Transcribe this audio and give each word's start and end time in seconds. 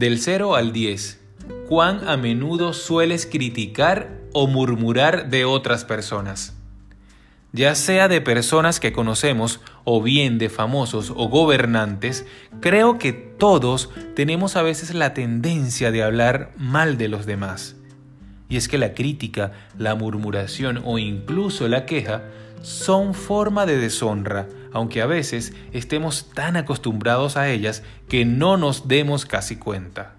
Del 0.00 0.18
0 0.18 0.56
al 0.56 0.72
10, 0.72 1.20
¿cuán 1.68 2.08
a 2.08 2.16
menudo 2.16 2.72
sueles 2.72 3.26
criticar 3.26 4.18
o 4.32 4.46
murmurar 4.46 5.28
de 5.28 5.44
otras 5.44 5.84
personas? 5.84 6.56
Ya 7.52 7.74
sea 7.74 8.08
de 8.08 8.22
personas 8.22 8.80
que 8.80 8.94
conocemos 8.94 9.60
o 9.84 10.00
bien 10.02 10.38
de 10.38 10.48
famosos 10.48 11.12
o 11.14 11.28
gobernantes, 11.28 12.24
creo 12.60 12.98
que 12.98 13.12
todos 13.12 13.90
tenemos 14.16 14.56
a 14.56 14.62
veces 14.62 14.94
la 14.94 15.12
tendencia 15.12 15.90
de 15.90 16.02
hablar 16.02 16.52
mal 16.56 16.96
de 16.96 17.08
los 17.08 17.26
demás. 17.26 17.76
Y 18.48 18.56
es 18.56 18.68
que 18.68 18.78
la 18.78 18.94
crítica, 18.94 19.52
la 19.76 19.96
murmuración 19.96 20.80
o 20.82 20.98
incluso 20.98 21.68
la 21.68 21.84
queja 21.84 22.22
son 22.62 23.14
forma 23.14 23.66
de 23.66 23.78
deshonra, 23.78 24.48
aunque 24.72 25.02
a 25.02 25.06
veces 25.06 25.52
estemos 25.72 26.30
tan 26.30 26.56
acostumbrados 26.56 27.36
a 27.36 27.48
ellas 27.48 27.82
que 28.08 28.24
no 28.24 28.56
nos 28.56 28.88
demos 28.88 29.26
casi 29.26 29.56
cuenta. 29.56 30.14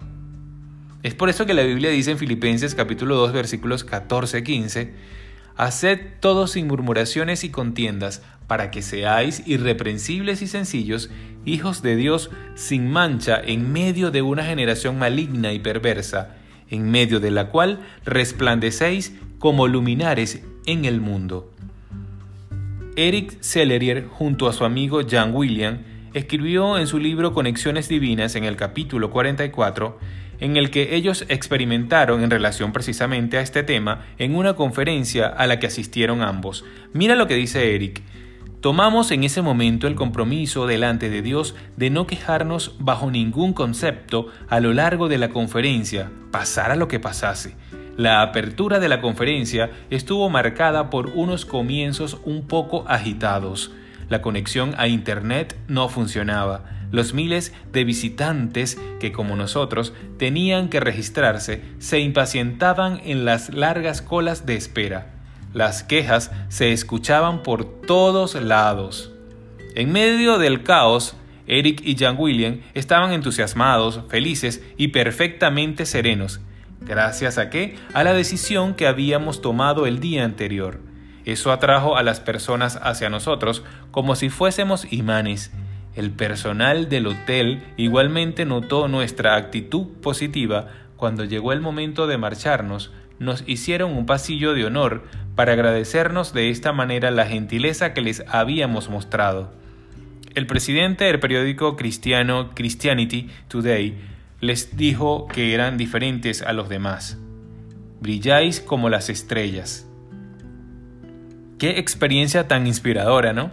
Es 1.03 1.15
por 1.15 1.29
eso 1.29 1.45
que 1.45 1.53
la 1.53 1.63
Biblia 1.63 1.89
dice 1.89 2.11
en 2.11 2.17
Filipenses 2.17 2.75
capítulo 2.75 3.15
2 3.15 3.33
versículos 3.33 3.87
14-15, 3.87 4.91
Haced 5.57 5.99
todo 6.19 6.47
sin 6.47 6.67
murmuraciones 6.67 7.43
y 7.43 7.49
contiendas, 7.49 8.21
para 8.47 8.71
que 8.71 8.81
seáis 8.81 9.43
irreprensibles 9.45 10.41
y 10.41 10.47
sencillos, 10.47 11.09
hijos 11.45 11.81
de 11.81 11.95
Dios 11.95 12.29
sin 12.55 12.89
mancha 12.91 13.39
en 13.43 13.71
medio 13.71 14.11
de 14.11 14.21
una 14.21 14.43
generación 14.43 14.99
maligna 14.99 15.53
y 15.53 15.59
perversa, 15.59 16.35
en 16.69 16.89
medio 16.89 17.19
de 17.19 17.31
la 17.31 17.49
cual 17.49 17.79
resplandecéis 18.05 19.13
como 19.39 19.67
luminares 19.67 20.43
en 20.65 20.85
el 20.85 21.01
mundo. 21.01 21.51
Eric 22.97 23.37
Sellerier, 23.39 24.05
junto 24.09 24.49
a 24.49 24.53
su 24.53 24.65
amigo 24.65 25.01
Jan 25.09 25.33
William, 25.33 25.79
escribió 26.13 26.77
en 26.77 26.87
su 26.87 26.99
libro 26.99 27.33
Conexiones 27.33 27.87
Divinas 27.87 28.35
en 28.35 28.43
el 28.43 28.57
capítulo 28.57 29.11
44, 29.11 29.97
en 30.41 30.57
el 30.57 30.71
que 30.71 30.95
ellos 30.95 31.23
experimentaron 31.29 32.21
en 32.21 32.29
relación 32.29 32.73
precisamente 32.73 33.37
a 33.37 33.41
este 33.41 33.63
tema 33.63 34.07
en 34.17 34.35
una 34.35 34.55
conferencia 34.55 35.27
a 35.27 35.47
la 35.47 35.57
que 35.57 35.67
asistieron 35.67 36.21
ambos. 36.21 36.65
Mira 36.91 37.15
lo 37.15 37.27
que 37.27 37.35
dice 37.35 37.75
Eric. 37.75 38.01
Tomamos 38.59 39.09
en 39.11 39.23
ese 39.23 39.41
momento 39.41 39.87
el 39.87 39.95
compromiso 39.95 40.67
delante 40.67 41.09
de 41.09 41.21
Dios 41.21 41.55
de 41.77 41.89
no 41.89 42.05
quejarnos 42.07 42.75
bajo 42.77 43.09
ningún 43.09 43.53
concepto 43.53 44.27
a 44.49 44.59
lo 44.59 44.73
largo 44.73 45.07
de 45.07 45.17
la 45.17 45.29
conferencia, 45.29 46.11
pasara 46.29 46.75
lo 46.75 46.89
que 46.89 46.99
pasase. 46.99 47.55
La 47.97 48.21
apertura 48.21 48.79
de 48.79 48.89
la 48.89 49.01
conferencia 49.01 49.69
estuvo 49.89 50.29
marcada 50.29 50.89
por 50.89 51.07
unos 51.07 51.45
comienzos 51.45 52.17
un 52.23 52.47
poco 52.47 52.85
agitados. 52.87 53.71
La 54.09 54.21
conexión 54.21 54.73
a 54.77 54.87
Internet 54.87 55.57
no 55.67 55.89
funcionaba. 55.89 56.65
Los 56.91 57.13
miles 57.13 57.53
de 57.71 57.83
visitantes 57.83 58.77
que, 58.99 59.11
como 59.11 59.35
nosotros, 59.35 59.93
tenían 60.17 60.69
que 60.69 60.79
registrarse, 60.79 61.61
se 61.79 61.99
impacientaban 61.99 63.01
en 63.05 63.23
las 63.23 63.53
largas 63.53 64.01
colas 64.01 64.45
de 64.45 64.55
espera. 64.55 65.13
Las 65.53 65.83
quejas 65.83 66.31
se 66.49 66.73
escuchaban 66.73 67.43
por 67.43 67.81
todos 67.81 68.35
lados. 68.35 69.11
En 69.75 69.91
medio 69.91 70.37
del 70.37 70.63
caos, 70.63 71.15
Eric 71.47 71.81
y 71.83 71.95
Jan 71.97 72.15
William 72.17 72.61
estaban 72.73 73.13
entusiasmados, 73.13 74.01
felices 74.09 74.61
y 74.77 74.89
perfectamente 74.89 75.85
serenos. 75.85 76.41
¿Gracias 76.81 77.37
a 77.37 77.51
qué? 77.51 77.75
A 77.93 78.03
la 78.03 78.13
decisión 78.13 78.73
que 78.73 78.87
habíamos 78.87 79.41
tomado 79.41 79.85
el 79.85 79.99
día 79.99 80.25
anterior. 80.25 80.79
Eso 81.25 81.51
atrajo 81.51 81.95
a 81.95 82.01
las 82.01 82.19
personas 82.19 82.79
hacia 82.81 83.09
nosotros 83.09 83.63
como 83.91 84.15
si 84.15 84.29
fuésemos 84.29 84.91
imanes. 84.91 85.51
El 85.95 86.09
personal 86.09 86.89
del 86.89 87.05
hotel 87.05 87.61
igualmente 87.77 88.45
notó 88.45 88.87
nuestra 88.87 89.35
actitud 89.35 89.87
positiva 90.01 90.69
cuando 90.97 91.23
llegó 91.23 91.53
el 91.53 91.61
momento 91.61 92.07
de 92.07 92.17
marcharnos. 92.17 92.91
Nos 93.19 93.43
hicieron 93.45 93.91
un 93.91 94.07
pasillo 94.07 94.55
de 94.55 94.65
honor 94.65 95.03
para 95.35 95.53
agradecernos 95.53 96.33
de 96.33 96.49
esta 96.49 96.73
manera 96.73 97.11
la 97.11 97.27
gentileza 97.27 97.93
que 97.93 98.01
les 98.01 98.23
habíamos 98.27 98.89
mostrado. 98.89 99.53
El 100.33 100.47
presidente 100.47 101.05
del 101.05 101.19
periódico 101.19 101.75
cristiano 101.75 102.51
Christianity 102.55 103.29
Today 103.49 103.97
les 104.41 104.75
dijo 104.75 105.27
que 105.27 105.53
eran 105.53 105.77
diferentes 105.77 106.41
a 106.41 106.51
los 106.51 106.67
demás. 106.67 107.17
Brilláis 108.01 108.59
como 108.59 108.89
las 108.89 109.09
estrellas. 109.09 109.87
Qué 111.59 111.77
experiencia 111.77 112.47
tan 112.47 112.65
inspiradora, 112.65 113.33
¿no? 113.33 113.51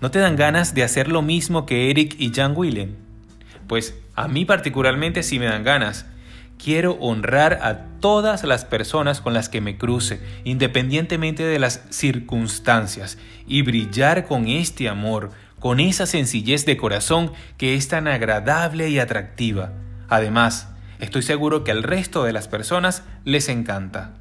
¿No 0.00 0.12
te 0.12 0.20
dan 0.20 0.36
ganas 0.36 0.74
de 0.74 0.84
hacer 0.84 1.08
lo 1.08 1.22
mismo 1.22 1.66
que 1.66 1.90
Eric 1.90 2.14
y 2.18 2.32
Jan 2.32 2.54
Willen? 2.56 2.96
Pues 3.66 3.98
a 4.14 4.28
mí 4.28 4.44
particularmente 4.44 5.24
sí 5.24 5.40
me 5.40 5.46
dan 5.46 5.64
ganas. 5.64 6.06
Quiero 6.56 6.92
honrar 7.00 7.58
a 7.62 7.98
todas 7.98 8.44
las 8.44 8.64
personas 8.64 9.20
con 9.20 9.34
las 9.34 9.48
que 9.48 9.60
me 9.60 9.76
cruce, 9.76 10.20
independientemente 10.44 11.44
de 11.44 11.58
las 11.58 11.84
circunstancias, 11.90 13.18
y 13.48 13.62
brillar 13.62 14.26
con 14.26 14.46
este 14.46 14.88
amor, 14.88 15.30
con 15.58 15.80
esa 15.80 16.06
sencillez 16.06 16.64
de 16.64 16.76
corazón 16.76 17.32
que 17.56 17.74
es 17.74 17.88
tan 17.88 18.06
agradable 18.06 18.88
y 18.88 19.00
atractiva. 19.00 19.72
Además, 20.08 20.68
estoy 20.98 21.22
seguro 21.22 21.64
que 21.64 21.70
al 21.70 21.82
resto 21.82 22.24
de 22.24 22.32
las 22.32 22.48
personas 22.48 23.04
les 23.24 23.48
encanta. 23.48 24.14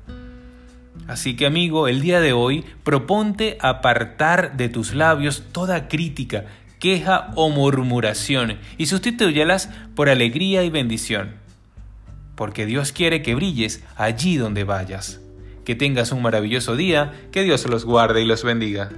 Así 1.07 1.35
que 1.35 1.45
amigo, 1.45 1.87
el 1.87 2.01
día 2.01 2.19
de 2.19 2.33
hoy 2.33 2.65
proponte 2.83 3.57
apartar 3.61 4.57
de 4.57 4.67
tus 4.67 4.93
labios 4.93 5.43
toda 5.53 5.87
crítica, 5.87 6.45
queja 6.79 7.31
o 7.35 7.49
murmuración 7.49 8.57
y 8.77 8.87
sustitúyelas 8.87 9.69
por 9.95 10.09
alegría 10.09 10.63
y 10.63 10.69
bendición. 10.69 11.35
Porque 12.35 12.65
Dios 12.65 12.91
quiere 12.91 13.21
que 13.21 13.35
brilles 13.35 13.83
allí 13.95 14.37
donde 14.37 14.63
vayas. 14.63 15.21
Que 15.65 15.75
tengas 15.75 16.11
un 16.11 16.21
maravilloso 16.21 16.75
día, 16.75 17.13
que 17.31 17.43
Dios 17.43 17.65
los 17.67 17.83
guarde 17.83 18.21
y 18.21 18.25
los 18.25 18.43
bendiga. 18.43 18.89